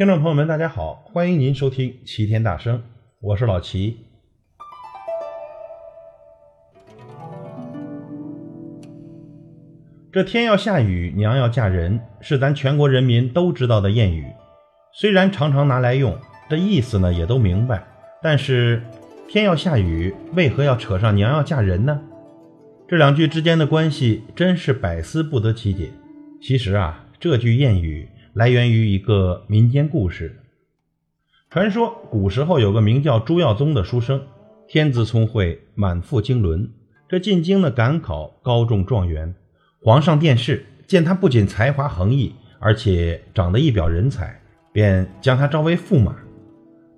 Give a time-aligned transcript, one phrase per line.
[0.00, 2.78] 听众朋友们，大家好，欢迎您收听《齐天大圣》，
[3.20, 3.98] 我是老齐。
[10.10, 14.24] 这天要下雨，娘要嫁人，是咱全国人民都知道的谚语。
[14.94, 16.16] 虽然常常拿来用，
[16.48, 17.86] 这意思呢也都明白，
[18.22, 18.82] 但是
[19.28, 22.00] 天要下雨，为何要扯上娘要嫁人呢？
[22.88, 25.90] 这两句之间的关系真是百思不得其解。
[26.40, 30.40] 其实啊，这句谚语来源于一个民间故事。
[31.50, 34.22] 传说古时候有个名叫朱耀宗的书生，
[34.68, 36.70] 天资聪慧，满腹经纶。
[37.08, 39.34] 这进京呢赶考，高中状元。
[39.82, 44.40] 皇上殿试，见他不仅才华横溢，而且长得一表人才，
[44.72, 46.14] 便将他招为驸马。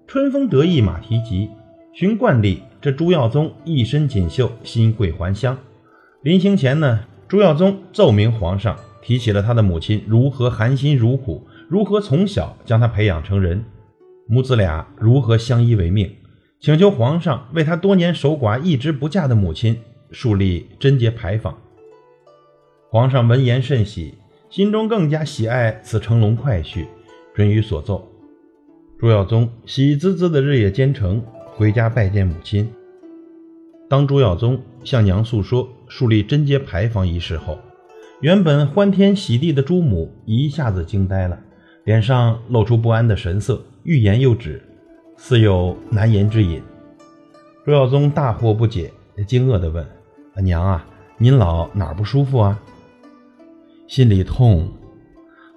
[0.06, 1.48] 春风得意马蹄疾，
[1.94, 5.56] 循惯例，这朱耀宗一身锦绣，新贵还乡。
[6.20, 13.64] 临行前呢，朱耀宗奏明皇上，提起了他的母亲如何含辛茹苦，如何从小将他培养成人，
[14.28, 16.10] 母子俩如何相依为命，
[16.60, 19.76] 请求皇上为他多年守寡一直不嫁的母亲
[20.12, 21.58] 树立贞节牌坊。
[22.88, 24.14] 皇上闻言甚喜，
[24.48, 26.86] 心中更加喜爱此乘龙快婿，
[27.34, 28.08] 准予所奏。
[28.98, 31.20] 朱耀宗喜滋滋的日夜兼程
[31.56, 32.70] 回家拜见母亲。
[33.88, 37.58] 当朱耀宗向娘诉说树立贞节牌坊一事后，
[38.22, 41.36] 原本欢天喜地的朱母一下子惊呆了，
[41.82, 44.62] 脸上露出不安的神色，欲言又止，
[45.16, 46.62] 似有难言之隐。
[47.64, 48.92] 朱耀宗大惑不解，
[49.26, 49.84] 惊愕地问
[50.40, 50.86] ：“娘啊，
[51.18, 52.62] 您老哪儿不舒服啊？”
[53.88, 54.70] 心里痛，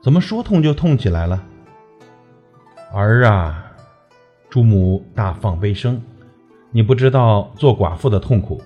[0.02, 1.44] 怎么说痛就痛起来了？
[2.92, 3.74] 儿啊，
[4.50, 6.02] 朱母大放悲声。
[6.72, 8.60] 你不知道做寡妇的痛苦，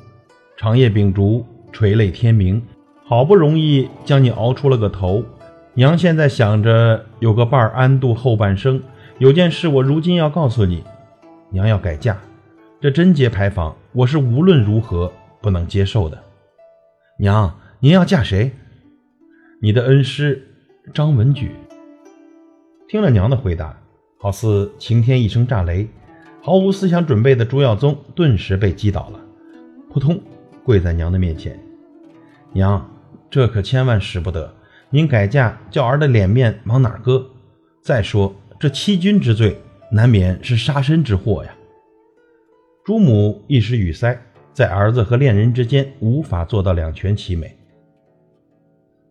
[0.56, 2.66] 长夜秉烛，垂泪天明，
[3.10, 5.26] 好不容易将你熬出了个头。
[5.74, 8.80] 娘现在想着有个伴儿安度后半生，
[9.18, 10.84] 有件事我如今要告诉你，
[11.50, 12.16] 娘要改嫁，
[12.80, 16.24] 这贞节牌坊我是无论如何不能接受的。
[17.18, 18.52] 娘，您要嫁谁？
[19.60, 20.48] 你的恩师
[20.94, 21.52] 张文举。
[22.88, 23.76] 听了娘的回答，
[24.20, 25.88] 好似晴天一声炸雷。
[26.44, 29.20] 毫无思想准备的朱耀宗顿时被击倒了，
[29.92, 30.22] 扑通
[30.64, 31.60] 跪在娘的面前
[32.54, 32.88] ：“娘，
[33.30, 34.54] 这可千万使不得！
[34.90, 37.30] 您改嫁叫儿的脸面往哪搁？
[37.84, 39.56] 再说这欺君之罪，
[39.92, 41.56] 难免是杀身之祸呀！”
[42.84, 44.20] 朱母一时语塞，
[44.52, 47.56] 在儿子和恋人之间无法做到两全其美。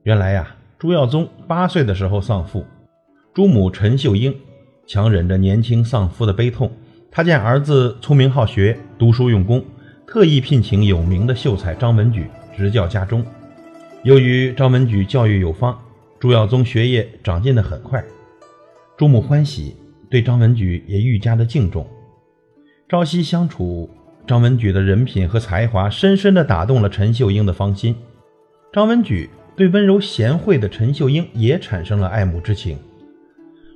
[0.02, 2.64] 原来呀，朱耀宗八岁的时候丧父，
[3.32, 4.34] 朱母陈秀英
[4.86, 6.72] 强忍着年轻丧夫的悲痛。
[7.10, 9.64] 他见儿子聪明好学，读书用功，
[10.06, 13.24] 特意聘请有名的秀才张文举执教家中。
[14.04, 15.76] 由于张文举教育有方，
[16.20, 18.02] 朱耀宗学业长进的很快。
[18.96, 19.74] 朱母欢喜，
[20.08, 21.86] 对张文举也愈加的敬重。
[22.88, 23.90] 朝夕相处，
[24.26, 27.94] 张文举的人品和才华深深地打动了陈秀英的芳心。
[28.72, 32.78] 张文举对温柔贤惠的陈秀英也产生了爱慕之情。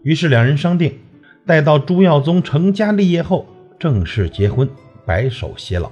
[0.04, 0.96] 于是两人商定。
[1.44, 3.44] 待到朱耀宗成家立业后，
[3.76, 4.68] 正式结婚，
[5.04, 5.90] 白首偕老。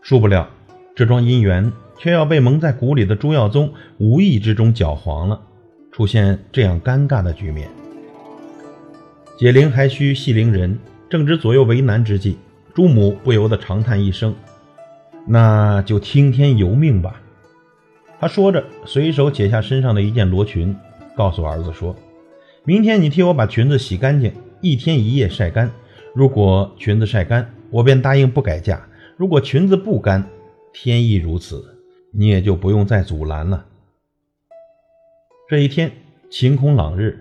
[0.00, 0.48] 殊不料，
[0.96, 1.70] 这桩姻缘
[2.02, 5.40] 却要被蒙在鼓里的朱耀宗无意之中搅黄了，
[5.92, 7.68] 出现这样尴尬的局面。
[9.38, 10.76] 解铃还需系铃人，
[11.08, 12.38] 正值左右为难之际，
[12.74, 14.34] 朱母不由得长叹一声
[15.28, 17.22] ：“那就听天由命吧。”
[18.18, 20.74] 他说着，随手解下身上的一件罗裙，
[21.16, 21.94] 告诉儿子说。
[22.64, 25.70] 明天你替我把裙子洗干净，一天一夜晒干。
[26.16, 28.76] 如果裙子晒干，我便答应不改嫁；
[29.16, 30.28] 如果裙子不干，
[30.72, 31.64] 天意如此，
[32.14, 33.66] 你也就不用再阻拦了。
[35.48, 35.90] 这一天
[36.30, 37.18] 晴空朗日，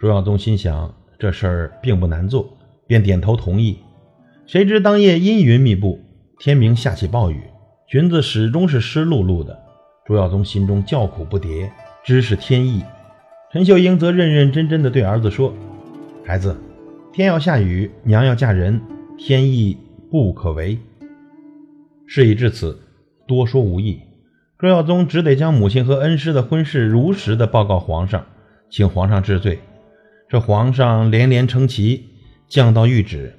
[0.00, 2.56] 朱耀宗心想这事儿并不难做，
[2.86, 3.78] 便点头同意。
[4.46, 6.00] 谁知当夜阴云密布，
[6.38, 7.42] 天明下起暴雨，
[7.86, 9.58] 裙子始终是湿漉漉的。
[10.04, 11.70] 朱耀宗心中叫苦不迭，
[12.04, 12.82] 知是天意。
[13.52, 15.54] 陈秀英则认认真真地对儿子说
[16.24, 16.56] ：“孩子，
[17.12, 18.80] 天要下雨，娘要嫁人，
[19.16, 19.76] 天意
[20.10, 20.78] 不可违。”
[22.06, 22.78] 事已至此，
[23.26, 24.00] 多说无益。
[24.62, 28.24] 周耀宗只得将母亲和恩师的婚事如实的报告皇上，
[28.70, 29.58] 请皇上治罪。
[30.28, 32.10] 这皇上连连称奇，
[32.46, 33.36] 降到谕旨：“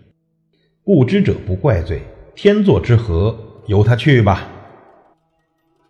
[0.84, 2.02] 不知者不怪罪，
[2.36, 4.50] 天作之合，由他去吧。”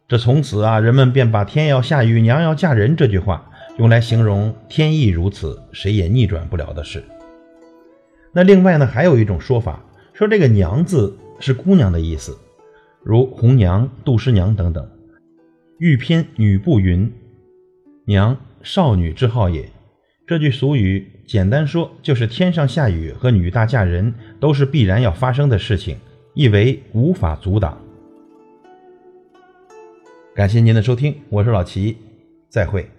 [0.07, 3.49] 这从此啊，人们便把“天要下雨，娘要嫁人”这句话。
[3.79, 7.03] 用来形容天意如此，谁也逆转不了的事。
[8.33, 9.83] 那另外呢，还有一种说法，
[10.13, 12.37] 说这个“娘”字是姑娘的意思，
[13.01, 14.87] 如红娘、杜十娘等等。
[15.83, 17.11] 欲偏女不云
[18.07, 19.69] ：“娘，少女之好也。”
[20.25, 25.97] 这句俗语简单说就是天上下雨和女大嫁人都是必然要发生的事情，
[26.35, 27.77] 意为无法阻挡。
[30.33, 31.97] 感谢您的收听，我是老齐，
[32.47, 32.89] 再会。